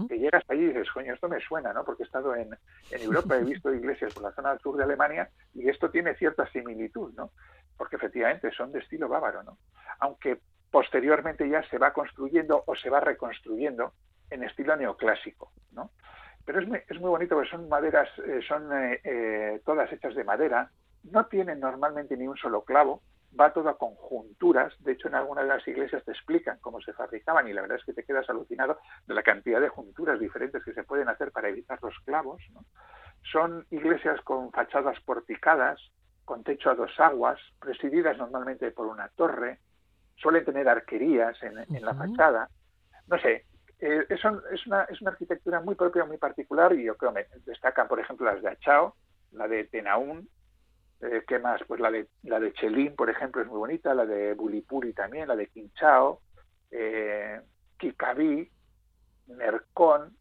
que 0.09 0.17
llegas 0.17 0.43
allí 0.47 0.63
y 0.63 0.67
dices, 0.69 0.89
coño, 0.91 1.13
esto 1.13 1.29
me 1.29 1.39
suena, 1.39 1.71
¿no? 1.71 1.85
Porque 1.85 2.01
he 2.01 2.05
estado 2.07 2.35
en, 2.35 2.49
en 2.89 3.01
Europa, 3.01 3.37
he 3.37 3.43
visto 3.43 3.71
iglesias 3.71 4.11
por 4.15 4.23
la 4.23 4.31
zona 4.31 4.49
del 4.49 4.59
sur 4.59 4.75
de 4.75 4.83
Alemania 4.83 5.29
y 5.53 5.69
esto 5.69 5.91
tiene 5.91 6.15
cierta 6.15 6.47
similitud, 6.47 7.13
¿no? 7.13 7.29
Porque 7.77 7.95
efectivamente 7.97 8.49
son 8.57 8.71
de 8.71 8.79
estilo 8.79 9.07
bávaro, 9.07 9.43
¿no? 9.43 9.59
Aunque 9.99 10.39
posteriormente 10.71 11.47
ya 11.47 11.61
se 11.69 11.77
va 11.77 11.93
construyendo 11.93 12.63
o 12.65 12.75
se 12.75 12.89
va 12.89 12.99
reconstruyendo 12.99 13.93
en 14.31 14.43
estilo 14.43 14.75
neoclásico, 14.75 15.51
¿no? 15.73 15.91
Pero 16.43 16.59
es 16.59 16.67
muy, 16.67 16.79
es 16.89 16.99
muy 16.99 17.11
bonito 17.11 17.35
porque 17.35 17.51
son 17.51 17.69
maderas, 17.69 18.09
eh, 18.17 18.39
son 18.47 18.73
eh, 18.73 18.99
eh, 19.03 19.61
todas 19.63 19.93
hechas 19.93 20.15
de 20.15 20.23
madera, 20.23 20.71
no 21.03 21.27
tienen 21.27 21.59
normalmente 21.59 22.17
ni 22.17 22.27
un 22.27 22.35
solo 22.35 22.63
clavo, 22.63 23.03
va 23.39 23.53
todo 23.53 23.69
a 23.69 23.77
conjunturas. 23.77 24.73
De 24.79 24.93
hecho, 24.93 25.07
en 25.07 25.15
algunas 25.15 25.45
de 25.45 25.53
las 25.53 25.67
iglesias 25.67 26.03
te 26.03 26.11
explican 26.11 26.57
cómo 26.61 26.81
se 26.81 26.93
fabricaban 26.93 27.47
y 27.47 27.53
la 27.53 27.61
verdad 27.61 27.77
es 27.77 27.85
que 27.85 27.93
te 27.93 28.03
quedas 28.03 28.29
alucinado 28.29 28.79
de 29.05 29.13
la 29.13 29.23
cantidad 29.23 29.61
de 29.61 29.69
junturas 29.69 30.19
diferentes 30.19 30.63
que 30.63 30.73
se 30.73 30.83
pueden 30.83 31.09
hacer 31.09 31.31
para 31.31 31.49
evitar 31.49 31.79
los 31.81 31.97
clavos. 32.05 32.41
Son 33.31 33.65
iglesias 33.71 34.21
con 34.21 34.51
fachadas 34.51 34.99
porticadas, 35.01 35.79
con 36.23 36.43
techo 36.43 36.69
a 36.69 36.75
dos 36.75 36.91
aguas, 36.99 37.39
presididas 37.59 38.17
normalmente 38.17 38.71
por 38.71 38.87
una 38.87 39.09
torre, 39.09 39.59
suelen 40.15 40.45
tener 40.45 40.67
arquerías 40.69 41.37
en, 41.43 41.55
la 41.83 41.93
fachada. 41.93 42.49
No 43.07 43.19
sé, 43.19 43.45
eh, 43.79 44.05
es, 44.09 44.23
una, 44.25 44.83
es 44.85 45.01
una 45.01 45.11
arquitectura 45.11 45.59
muy 45.59 45.75
propia, 45.75 46.05
muy 46.05 46.17
particular 46.17 46.73
y 46.73 46.85
yo 46.85 46.95
creo 46.95 47.13
que 47.13 47.27
destacan, 47.45 47.87
por 47.87 47.99
ejemplo, 47.99 48.25
las 48.25 48.41
de 48.41 48.49
Achao, 48.49 48.95
la 49.31 49.47
de 49.47 49.65
Tenaún, 49.65 50.29
eh, 51.01 51.23
¿Qué 51.27 51.39
más? 51.39 51.61
Pues 51.67 51.79
la 51.79 51.91
de, 51.91 52.07
la 52.23 52.39
de 52.39 52.53
Chelín, 52.53 52.95
por 52.95 53.09
ejemplo, 53.09 53.41
es 53.41 53.47
muy 53.47 53.57
bonita, 53.57 53.93
la 53.93 54.05
de 54.05 54.33
Bulipuri 54.33 54.93
también, 54.93 55.27
la 55.27 55.35
de 55.35 55.47
Quinchao, 55.47 56.21
eh, 56.71 57.39
Kikaví, 57.77 58.49
Mercón 59.27 60.15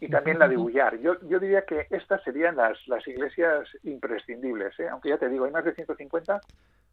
y 0.00 0.08
también 0.08 0.38
la 0.38 0.48
de 0.48 0.56
Ullar. 0.56 0.98
Yo, 0.98 1.14
yo 1.28 1.38
diría 1.38 1.64
que 1.64 1.86
estas 1.90 2.22
serían 2.24 2.56
las, 2.56 2.76
las 2.88 3.06
iglesias 3.06 3.68
imprescindibles, 3.84 4.78
¿eh? 4.80 4.88
aunque 4.88 5.10
ya 5.10 5.18
te 5.18 5.28
digo, 5.28 5.44
hay 5.44 5.52
más 5.52 5.64
de 5.64 5.74
150 5.74 6.40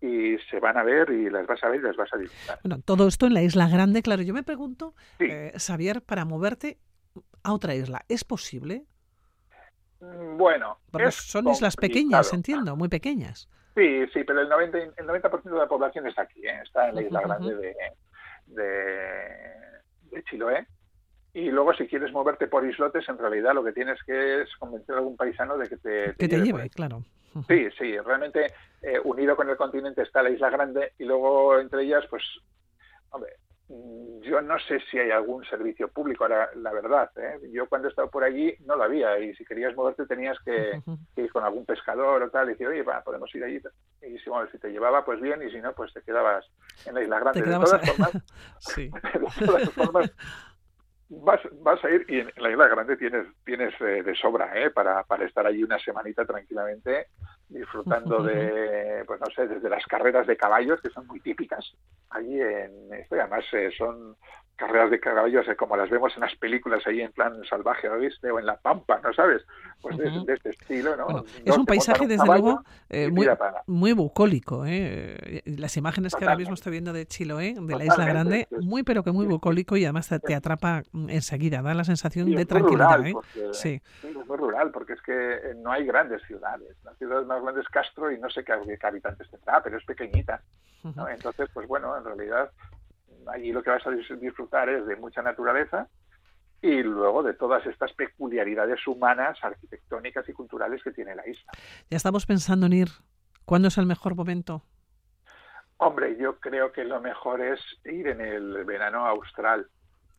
y 0.01 0.37
se 0.49 0.59
van 0.59 0.77
a 0.77 0.83
ver 0.83 1.09
y 1.09 1.29
las 1.29 1.45
vas 1.47 1.63
a 1.63 1.69
ver 1.69 1.79
y 1.79 1.83
las 1.83 1.97
vas 1.97 2.13
a 2.13 2.17
disfrutar. 2.17 2.59
Bueno, 2.63 2.81
todo 2.85 3.07
esto 3.07 3.25
en 3.25 3.33
la 3.33 3.41
isla 3.41 3.67
grande, 3.67 4.01
claro. 4.01 4.21
Yo 4.21 4.33
me 4.33 4.43
pregunto, 4.43 4.93
eh, 5.19 5.51
Xavier, 5.57 6.01
para 6.01 6.23
moverte 6.23 6.77
a 7.43 7.53
otra 7.53 7.75
isla, 7.75 8.05
¿es 8.07 8.23
posible? 8.23 8.85
Mm, 9.99 10.37
bueno, 10.37 10.77
porque 10.91 11.11
son 11.11 11.47
islas 11.49 11.75
pequeñas, 11.75 12.33
entiendo, 12.33 12.75
muy 12.75 12.87
pequeñas. 12.87 13.49
Sí, 13.75 14.05
sí, 14.13 14.23
pero 14.23 14.41
el 14.41 14.49
90, 14.49 14.77
el 14.97 15.05
90 15.05 15.29
de 15.43 15.57
la 15.57 15.67
población 15.67 16.07
está 16.07 16.23
aquí, 16.23 16.45
¿eh? 16.45 16.59
está 16.63 16.89
en 16.89 16.95
la 16.95 17.01
isla 17.01 17.21
grande 17.21 17.55
de, 17.55 17.75
de, 18.47 20.23
Chiloé. 20.23 20.67
Y 21.33 21.51
luego, 21.51 21.73
si 21.73 21.87
quieres 21.87 22.11
moverte 22.11 22.47
por 22.47 22.65
islotes, 22.65 23.07
en 23.07 23.17
realidad 23.17 23.53
lo 23.53 23.63
que 23.63 23.71
tienes 23.71 24.01
que 24.03 24.41
es 24.41 24.49
convencer 24.57 24.95
a 24.95 24.97
algún 24.97 25.15
paisano 25.15 25.57
de 25.57 25.69
que 25.69 25.77
te, 25.77 26.15
que 26.15 26.27
te 26.27 26.39
lleve, 26.41 26.69
claro. 26.69 27.03
Sí, 27.47 27.69
sí, 27.77 27.97
realmente 27.99 28.51
eh, 28.81 28.99
unido 29.03 29.35
con 29.35 29.49
el 29.49 29.55
continente 29.55 30.01
está 30.01 30.23
la 30.23 30.31
isla 30.31 30.49
grande 30.49 30.93
y 30.97 31.05
luego 31.05 31.59
entre 31.59 31.83
ellas, 31.83 32.03
pues, 32.09 32.23
hombre, 33.11 33.33
yo 34.21 34.41
no 34.41 34.57
sé 34.59 34.79
si 34.89 34.97
hay 34.97 35.11
algún 35.11 35.45
servicio 35.45 35.87
público, 35.89 36.23
ahora 36.23 36.49
la 36.55 36.71
verdad. 36.73 37.11
¿eh? 37.17 37.39
Yo 37.51 37.67
cuando 37.69 37.87
he 37.87 37.91
estado 37.91 38.09
por 38.09 38.23
allí 38.23 38.53
no 38.65 38.75
lo 38.75 38.83
había 38.83 39.19
y 39.19 39.35
si 39.35 39.45
querías 39.45 39.75
moverte 39.75 40.05
tenías 40.07 40.37
que, 40.45 40.81
ir 41.15 41.31
con 41.31 41.43
algún 41.43 41.65
pescador 41.65 42.23
o 42.23 42.29
tal 42.29 42.47
y 42.47 42.51
decir, 42.53 42.67
oye, 42.67 42.81
va, 42.81 43.03
podemos 43.03 43.33
ir 43.35 43.43
allí. 43.43 43.61
Y 44.01 44.17
si, 44.19 44.29
bueno, 44.29 44.49
si 44.51 44.57
te 44.57 44.71
llevaba, 44.71 45.05
pues 45.05 45.21
bien 45.21 45.41
y 45.43 45.51
si 45.51 45.61
no, 45.61 45.73
pues 45.73 45.93
te 45.93 46.01
quedabas 46.01 46.45
en 46.85 46.95
la 46.95 47.03
isla 47.03 47.19
grande. 47.19 47.41
De 47.41 47.53
todas 47.53 47.89
formas, 47.89 48.11
sí. 48.59 48.89
de 49.39 49.45
todas 49.45 49.69
formas 49.71 50.11
vas, 51.09 51.41
vas 51.61 51.83
a 51.83 51.89
ir 51.89 52.05
y 52.07 52.19
en 52.19 52.31
la 52.37 52.51
isla 52.51 52.67
grande 52.67 52.97
tienes, 52.97 53.27
tienes 53.43 53.73
eh, 53.81 54.03
de 54.03 54.15
sobra 54.15 54.51
¿eh? 54.55 54.69
para, 54.69 55.03
para 55.03 55.25
estar 55.25 55.45
allí 55.45 55.63
una 55.63 55.79
semanita 55.79 56.25
tranquilamente 56.25 57.07
disfrutando 57.49 58.23
de, 58.23 59.03
pues 59.05 59.19
no 59.19 59.27
sé, 59.35 59.47
desde 59.47 59.69
las 59.69 59.85
carreras 59.85 60.27
de 60.27 60.37
caballos, 60.37 60.79
que 60.81 60.89
son 60.89 61.07
muy 61.07 61.19
típicas 61.19 61.73
allí 62.09 62.39
en 62.39 62.93
esto, 62.93 63.15
y 63.15 63.19
además 63.19 63.43
eh, 63.53 63.71
son 63.77 64.15
carreras 64.59 64.91
de 64.91 64.99
caballos 64.99 65.47
eh, 65.47 65.55
como 65.55 65.77
las 65.77 65.89
vemos 65.89 66.13
en 66.15 66.21
las 66.21 66.35
películas 66.35 66.85
ahí 66.85 67.01
en 67.01 67.11
plan 67.13 67.33
salvaje, 67.49 67.87
¿viste? 67.97 68.29
O 68.29 68.39
en 68.39 68.45
la 68.45 68.57
pampa, 68.57 68.99
¿no 69.01 69.13
sabes? 69.13 69.41
Pues 69.81 69.97
de, 69.97 70.33
este 70.33 70.49
estilo, 70.49 70.97
¿no? 70.97 71.23
es 71.45 71.57
un 71.57 71.65
paisaje, 71.65 72.05
desde 72.05 72.25
luego, 72.25 72.61
eh, 72.89 73.09
muy, 73.09 73.25
muy 73.65 73.93
bucólico, 73.93 74.65
¿eh? 74.65 75.41
Las 75.45 75.77
imágenes 75.77 76.13
que 76.13 76.25
ahora 76.25 76.35
mismo 76.35 76.53
estoy 76.53 76.73
viendo 76.73 76.91
de 76.91 77.05
Chiloé, 77.05 77.55
de 77.57 77.75
la 77.77 77.85
Isla 77.85 78.05
Grande, 78.05 78.47
muy 78.61 78.83
pero 78.83 79.03
que 79.03 79.13
muy 79.13 79.25
bucólico 79.25 79.77
y 79.77 79.85
además 79.85 80.09
te, 80.09 80.35
atrapa 80.35 80.83
enseguida, 81.07 81.61
da 81.61 81.73
la 81.73 81.85
sensación 81.85 82.29
de 82.31 82.45
tranquilidad, 82.45 83.07
¿eh? 83.07 83.13
sí. 83.53 83.81
es 84.03 84.27
muy 84.27 84.37
rural, 84.37 84.71
porque 84.71 84.93
es 84.93 85.01
que 85.01 85.53
no 85.63 85.71
hay 85.71 85.85
grandes 85.85 86.21
ciudades. 86.23 86.75
La 86.83 86.93
ciudad 86.95 87.23
más 87.25 87.38
es 87.59 87.67
Castro 87.69 88.11
y 88.11 88.19
no 88.19 88.29
sé 88.29 88.43
qué, 88.43 88.53
habitantes 88.53 89.29
tendrá, 89.29 89.61
pero 89.63 89.77
es 89.77 89.85
pequeñita. 89.85 90.41
Entonces, 90.83 91.49
pues 91.53 91.67
bueno, 91.67 91.97
en 91.97 92.05
realidad 92.05 92.51
allí 93.27 93.51
lo 93.51 93.61
que 93.61 93.69
vas 93.69 93.85
a 93.85 93.91
disfrutar 93.91 94.69
es 94.69 94.85
de 94.85 94.95
mucha 94.95 95.21
naturaleza 95.21 95.87
y 96.61 96.83
luego 96.83 97.23
de 97.23 97.33
todas 97.33 97.65
estas 97.65 97.93
peculiaridades 97.93 98.85
humanas, 98.87 99.37
arquitectónicas 99.41 100.27
y 100.27 100.33
culturales 100.33 100.83
que 100.83 100.91
tiene 100.91 101.15
la 101.15 101.27
isla. 101.27 101.51
Ya 101.89 101.97
estamos 101.97 102.25
pensando 102.25 102.65
en 102.65 102.73
ir. 102.73 102.89
¿Cuándo 103.45 103.69
es 103.69 103.77
el 103.77 103.85
mejor 103.85 104.15
momento? 104.15 104.63
Hombre, 105.77 106.17
yo 106.17 106.39
creo 106.39 106.71
que 106.71 106.83
lo 106.83 106.99
mejor 106.99 107.41
es 107.41 107.59
ir 107.85 108.07
en 108.07 108.19
el 108.19 108.65
verano 108.65 109.05
austral. 109.05 109.67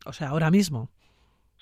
O 0.05 0.13
sea, 0.13 0.29
ahora 0.29 0.49
mismo. 0.49 0.89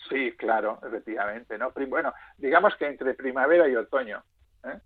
Sí, 0.08 0.32
claro, 0.38 0.80
efectivamente. 0.88 1.58
¿no? 1.58 1.72
Bueno, 1.88 2.14
digamos 2.38 2.74
que 2.78 2.88
entre 2.88 3.14
primavera 3.14 3.68
y 3.68 3.76
otoño. 3.76 4.24
¿eh? 4.64 4.80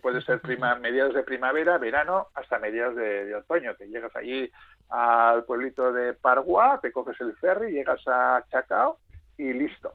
Puede 0.00 0.20
ser 0.22 0.40
prima, 0.40 0.74
mediados 0.76 1.14
de 1.14 1.22
primavera, 1.22 1.78
verano, 1.78 2.28
hasta 2.34 2.58
mediados 2.58 2.96
de, 2.96 3.34
otoño, 3.34 3.74
que 3.76 3.86
llegas 3.86 4.14
allí 4.14 4.50
al 4.88 5.44
pueblito 5.44 5.92
de 5.92 6.14
Parguá, 6.14 6.78
te 6.80 6.92
coges 6.92 7.20
el 7.20 7.34
ferry, 7.36 7.72
llegas 7.72 8.00
a 8.06 8.44
Chacao 8.50 8.98
y 9.38 9.52
listo. 9.52 9.94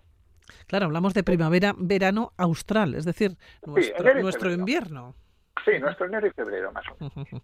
Claro, 0.67 0.85
hablamos 0.85 1.13
de 1.13 1.23
primavera, 1.23 1.73
verano 1.77 2.33
austral, 2.37 2.95
es 2.95 3.05
decir, 3.05 3.37
nuestro, 3.65 4.51
invierno. 4.51 5.15
Sí, 5.63 5.79
nuestro 5.79 6.05
enero 6.05 6.27
y 6.27 6.31
febrero 6.31 6.71
más 6.71 6.85
o 6.87 6.97
menos. 6.99 7.43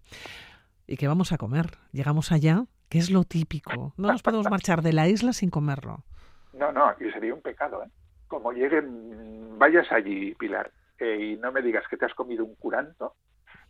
¿Y 0.86 0.96
qué 0.96 1.08
vamos 1.08 1.32
a 1.32 1.38
comer? 1.38 1.66
Llegamos 1.92 2.32
allá, 2.32 2.64
¿qué 2.88 2.98
es 2.98 3.10
lo 3.10 3.24
típico? 3.24 3.94
No 3.96 4.08
nos 4.08 4.22
podemos 4.22 4.50
marchar 4.50 4.82
de 4.82 4.92
la 4.92 5.08
isla 5.08 5.32
sin 5.32 5.50
comerlo. 5.50 6.04
No, 6.52 6.72
no, 6.72 6.94
y 7.00 7.10
sería 7.12 7.32
un 7.32 7.40
pecado, 7.40 7.82
¿eh? 7.82 7.88
como 8.32 8.50
lleguen, 8.50 9.58
vayas 9.58 9.92
allí, 9.92 10.34
Pilar, 10.36 10.72
eh, 11.02 11.16
y 11.20 11.36
no 11.36 11.50
me 11.50 11.62
digas 11.62 11.82
que 11.88 11.96
te 11.96 12.06
has 12.06 12.14
comido 12.14 12.44
un 12.44 12.54
curanto, 12.54 13.16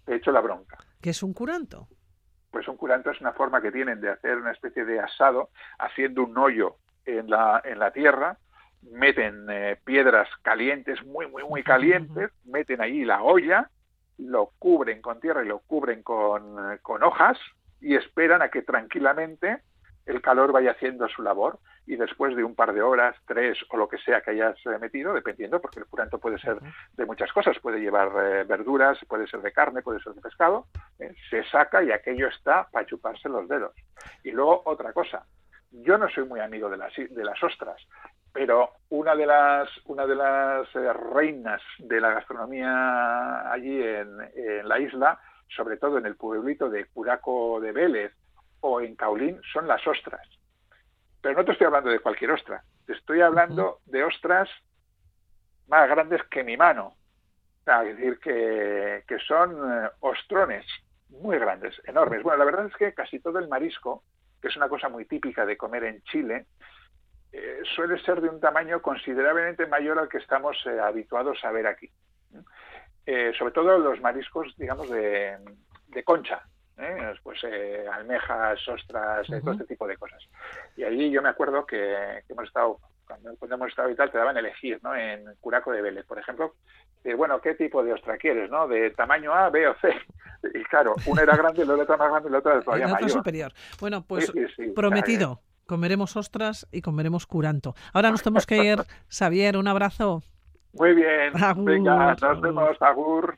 te 0.04 0.16
echo 0.16 0.30
la 0.32 0.42
bronca. 0.42 0.76
¿Qué 1.00 1.10
es 1.10 1.22
un 1.22 1.32
curanto? 1.32 1.88
Pues 2.50 2.68
un 2.68 2.76
curanto 2.76 3.10
es 3.10 3.18
una 3.22 3.32
forma 3.32 3.62
que 3.62 3.72
tienen 3.72 4.02
de 4.02 4.10
hacer 4.10 4.36
una 4.36 4.52
especie 4.52 4.84
de 4.84 5.00
asado, 5.00 5.48
haciendo 5.78 6.24
un 6.24 6.36
hoyo 6.36 6.76
en 7.06 7.30
la, 7.30 7.62
en 7.64 7.78
la 7.78 7.90
tierra, 7.90 8.36
meten 8.82 9.46
eh, 9.48 9.78
piedras 9.82 10.28
calientes, 10.42 11.02
muy, 11.06 11.26
muy, 11.26 11.42
muy 11.44 11.62
calientes, 11.62 12.30
meten 12.44 12.82
ahí 12.82 13.02
la 13.02 13.22
olla, 13.22 13.70
lo 14.18 14.50
cubren 14.58 15.00
con 15.00 15.18
tierra 15.18 15.42
y 15.42 15.48
lo 15.48 15.60
cubren 15.60 16.02
con, 16.02 16.78
con 16.82 17.02
hojas 17.02 17.38
y 17.80 17.96
esperan 17.96 18.42
a 18.42 18.50
que 18.50 18.60
tranquilamente 18.60 19.62
el 20.04 20.20
calor 20.20 20.52
vaya 20.52 20.72
haciendo 20.72 21.08
su 21.08 21.22
labor 21.22 21.60
y 21.86 21.96
después 21.96 22.36
de 22.36 22.44
un 22.44 22.54
par 22.54 22.72
de 22.72 22.82
horas, 22.82 23.16
tres 23.26 23.58
o 23.70 23.76
lo 23.76 23.88
que 23.88 23.98
sea 23.98 24.20
que 24.20 24.30
hayas 24.30 24.56
eh, 24.66 24.78
metido, 24.80 25.12
dependiendo, 25.12 25.60
porque 25.60 25.80
el 25.80 25.86
curanto 25.86 26.18
puede 26.18 26.38
ser 26.38 26.58
de 26.92 27.06
muchas 27.06 27.32
cosas, 27.32 27.58
puede 27.58 27.80
llevar 27.80 28.08
eh, 28.08 28.44
verduras, 28.44 28.98
puede 29.08 29.26
ser 29.26 29.42
de 29.42 29.52
carne, 29.52 29.82
puede 29.82 30.00
ser 30.00 30.14
de 30.14 30.20
pescado, 30.20 30.66
eh, 30.98 31.14
se 31.28 31.42
saca 31.44 31.82
y 31.82 31.90
aquello 31.90 32.28
está 32.28 32.68
para 32.70 32.86
chuparse 32.86 33.28
los 33.28 33.48
dedos. 33.48 33.74
Y 34.22 34.30
luego 34.30 34.62
otra 34.64 34.92
cosa, 34.92 35.26
yo 35.70 35.98
no 35.98 36.08
soy 36.08 36.24
muy 36.24 36.40
amigo 36.40 36.68
de 36.70 36.76
las, 36.76 36.94
de 36.96 37.24
las 37.24 37.42
ostras, 37.42 37.80
pero 38.32 38.70
una 38.90 39.14
de 39.16 39.26
las, 39.26 39.68
una 39.86 40.06
de 40.06 40.14
las 40.14 40.72
reinas 41.12 41.60
de 41.78 42.00
la 42.00 42.14
gastronomía 42.14 43.50
allí 43.50 43.82
en, 43.82 44.20
en 44.34 44.68
la 44.68 44.78
isla, 44.78 45.20
sobre 45.48 45.76
todo 45.76 45.98
en 45.98 46.06
el 46.06 46.16
pueblito 46.16 46.70
de 46.70 46.86
Curaco 46.86 47.60
de 47.60 47.72
Vélez, 47.72 48.12
o 48.60 48.80
en 48.80 48.94
Caulín 48.94 49.40
son 49.52 49.66
las 49.66 49.84
ostras. 49.86 50.26
Pero 51.22 51.36
no 51.36 51.44
te 51.44 51.52
estoy 51.52 51.68
hablando 51.68 51.88
de 51.88 52.00
cualquier 52.00 52.32
ostra, 52.32 52.64
te 52.84 52.94
estoy 52.94 53.20
hablando 53.20 53.78
de 53.86 54.02
ostras 54.02 54.50
más 55.68 55.88
grandes 55.88 56.20
que 56.24 56.42
mi 56.42 56.56
mano. 56.56 56.96
es 57.64 57.96
decir, 57.96 58.18
que, 58.18 59.18
son 59.26 59.52
eh, 59.52 59.88
ostrones 60.00 60.66
muy 61.08 61.38
grandes, 61.38 61.80
enormes. 61.84 62.24
Bueno, 62.24 62.38
la 62.38 62.44
verdad 62.44 62.66
es 62.66 62.74
que 62.74 62.92
casi 62.92 63.20
todo 63.20 63.38
el 63.38 63.48
marisco, 63.48 64.02
que 64.40 64.48
es 64.48 64.56
una 64.56 64.68
cosa 64.68 64.88
muy 64.88 65.04
típica 65.04 65.46
de 65.46 65.56
comer 65.56 65.84
en 65.84 66.02
Chile, 66.02 66.46
eh, 67.30 67.60
suele 67.76 68.02
ser 68.02 68.20
de 68.20 68.28
un 68.28 68.40
tamaño 68.40 68.82
considerablemente 68.82 69.66
mayor 69.66 70.00
al 70.00 70.08
que 70.08 70.18
estamos 70.18 70.56
eh, 70.66 70.80
habituados 70.80 71.44
a 71.44 71.52
ver 71.52 71.68
aquí. 71.68 71.88
sobre 73.38 73.52
todo 73.52 73.78
los 73.78 74.00
mariscos, 74.00 74.54
digamos, 74.56 74.90
de 74.90 76.04
concha, 76.04 76.42
¿eh? 76.78 77.14
pues 77.22 77.40
eh, 77.44 77.84
almejas, 77.92 78.66
ostras, 78.68 79.28
eh, 79.30 79.40
todo 79.40 79.52
este 79.52 79.66
tipo 79.66 79.86
de 79.86 79.96
cosas. 79.96 80.22
Y 80.76 80.84
allí 80.84 81.10
yo 81.10 81.22
me 81.22 81.28
acuerdo 81.28 81.66
que, 81.66 82.22
hemos 82.28 82.44
estado, 82.44 82.78
cuando, 83.06 83.54
hemos 83.54 83.68
estado 83.68 83.90
y 83.90 83.94
tal, 83.94 84.10
te 84.10 84.18
daban 84.18 84.36
elegir, 84.36 84.78
¿no? 84.82 84.94
En 84.94 85.24
Curaco 85.40 85.72
de 85.72 85.82
Vélez, 85.82 86.06
por 86.06 86.18
ejemplo, 86.18 86.54
de, 87.04 87.14
bueno, 87.14 87.40
¿qué 87.40 87.54
tipo 87.54 87.82
de 87.82 87.92
ostra 87.92 88.16
quieres, 88.16 88.50
no? 88.50 88.66
De 88.68 88.90
tamaño 88.90 89.32
A, 89.32 89.50
B 89.50 89.68
o 89.68 89.74
C. 89.80 89.92
Y 90.54 90.64
claro, 90.64 90.94
una 91.06 91.22
era 91.22 91.36
grande, 91.36 91.64
la 91.64 91.74
otra 91.74 91.96
más 91.96 92.10
grande 92.10 92.28
y 92.28 92.32
la 92.32 92.38
otra 92.38 92.60
todavía 92.62 92.88
mayor. 92.88 93.10
superior. 93.10 93.52
Bueno, 93.80 94.04
pues 94.06 94.32
prometido. 94.74 95.40
Comeremos 95.66 96.16
ostras 96.16 96.66
y 96.72 96.82
comeremos 96.82 97.26
curanto. 97.26 97.74
Ahora 97.92 98.10
nos 98.10 98.22
tenemos 98.22 98.46
que 98.46 98.64
ir. 98.64 98.78
Xavier, 99.08 99.56
un 99.56 99.68
abrazo. 99.68 100.22
Muy 100.72 100.94
bien. 100.94 101.32
Venga, 101.58 102.16
nos 102.20 102.40
vemos. 102.40 102.76
Agur. 102.80 103.30